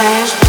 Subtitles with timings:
[0.00, 0.39] flash.